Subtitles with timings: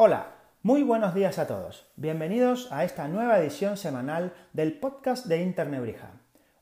[0.00, 0.28] Hola,
[0.62, 1.90] muy buenos días a todos.
[1.96, 6.12] Bienvenidos a esta nueva edición semanal del podcast de Internebrija.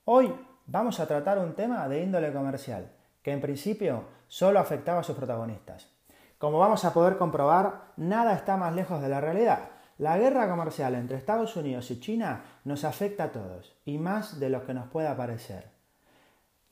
[0.07, 2.91] Hoy vamos a tratar un tema de índole comercial,
[3.23, 5.93] que en principio solo afectaba a sus protagonistas.
[6.39, 9.69] Como vamos a poder comprobar, nada está más lejos de la realidad.
[9.99, 14.49] La guerra comercial entre Estados Unidos y China nos afecta a todos, y más de
[14.49, 15.69] lo que nos pueda parecer.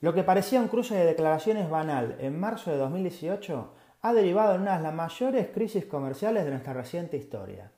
[0.01, 4.61] Lo que parecía un cruce de declaraciones banal en marzo de 2018 ha derivado en
[4.61, 7.73] una de las mayores crisis comerciales de nuestra reciente historia.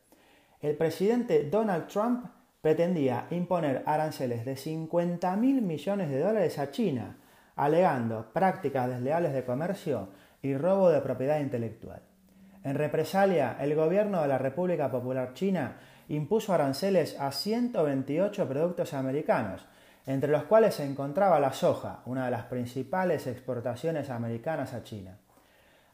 [0.61, 2.27] El presidente Donald Trump
[2.61, 7.19] pretendía imponer aranceles de 50 mil millones de dólares a China,
[7.55, 10.09] alegando prácticas desleales de comercio
[10.43, 12.03] y robo de propiedad intelectual.
[12.65, 15.77] En represalia, el gobierno de la República Popular China
[16.09, 19.65] impuso aranceles a 128 productos americanos,
[20.07, 25.19] entre los cuales se encontraba la soja, una de las principales exportaciones americanas a China.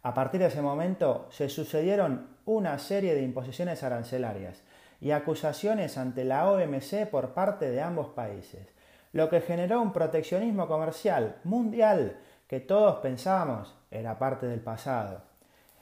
[0.02, 4.62] A partir de ese momento se sucedieron una serie de imposiciones arancelarias
[5.00, 8.66] y acusaciones ante la OMC por parte de ambos países,
[9.12, 15.22] lo que generó un proteccionismo comercial mundial que todos pensábamos era parte del pasado.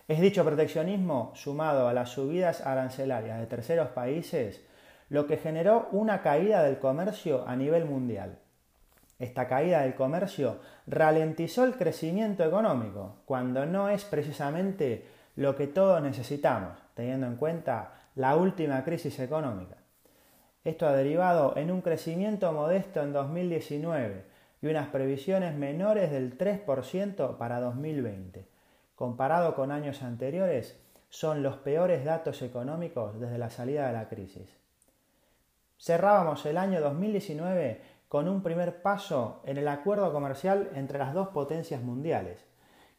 [0.07, 4.61] Es dicho proteccionismo, sumado a las subidas arancelarias de terceros países,
[5.09, 8.39] lo que generó una caída del comercio a nivel mundial.
[9.21, 16.03] Esta caída del comercio ralentizó el crecimiento económico, cuando no es precisamente lo que todos
[16.03, 19.77] necesitamos, teniendo en cuenta la última crisis económica.
[20.65, 24.25] Esto ha derivado en un crecimiento modesto en 2019
[24.63, 28.49] y unas previsiones menores del 3% para 2020.
[28.95, 34.49] Comparado con años anteriores, son los peores datos económicos desde la salida de la crisis.
[35.79, 41.29] Cerrábamos el año 2019 con un primer paso en el acuerdo comercial entre las dos
[41.29, 42.45] potencias mundiales,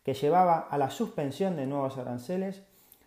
[0.06, 2.64] que llevaba a la suspensión de nuevos aranceles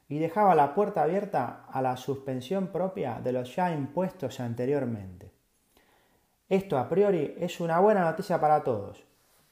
[0.07, 5.33] y dejaba la puerta abierta a la suspensión propia de los ya impuestos anteriormente.
[6.51, 9.03] Esto a priori es una buena noticia para todos.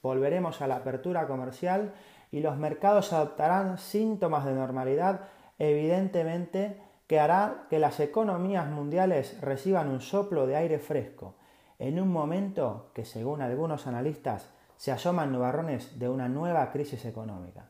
[0.03, 1.95] Volveremos a la apertura comercial
[2.31, 5.21] y los mercados adoptarán síntomas de normalidad
[5.57, 11.33] evidentemente que hará que las economías mundiales reciban un soplo de aire fresco
[11.79, 17.67] en un momento que, según algunos analistas, se asoman nubarrones de una nueva crisis económica.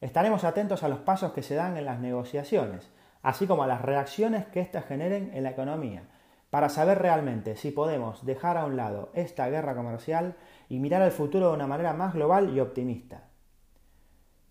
[0.00, 2.90] Estaremos atentos a los pasos que se dan en las negociaciones,
[3.22, 6.04] así como a las reacciones que éstas generen en la economía,
[6.50, 10.36] para saber realmente si podemos dejar a un lado esta guerra comercial
[10.68, 13.24] y mirar al futuro de una manera más global y optimista.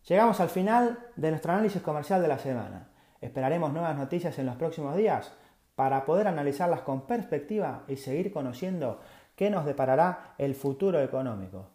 [0.07, 2.90] Llegamos al final de nuestro análisis comercial de la semana.
[3.22, 5.31] Esperaremos nuevas noticias en los próximos días
[5.76, 9.00] para poder analizarlas con perspectiva y seguir conociendo
[9.36, 11.70] qué nos deparará el futuro económico.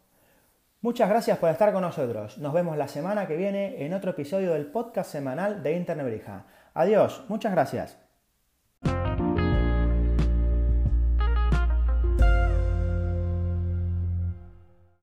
[0.80, 2.38] Muchas gracias por estar con nosotros.
[2.38, 6.24] Nos vemos la semana que viene en otro episodio del podcast semanal de Internet
[6.74, 8.07] Adiós, muchas gracias.